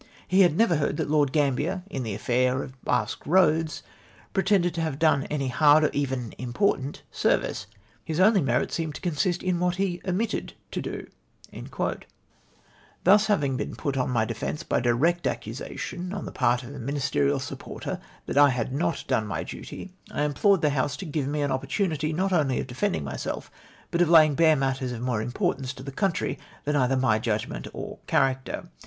[0.27, 3.83] He had never heard that Lord Gambler, in the aflair of Basque Eoads,
[4.33, 7.67] pretended to have done any hard, or even important service.
[8.03, 11.07] His only merit seemed to consist in what he omitted to do."
[11.53, 12.05] Having
[13.03, 16.79] thus been put on my defence by direct accu sation on the part of a
[16.79, 21.27] Ministerial supporter that I had not done my duty, I implored the House to give
[21.27, 23.51] me an opportunity, not only of defending myself,
[23.91, 27.67] but of lapng bare matters of more importance to the country than either my judgment
[27.71, 28.67] or character.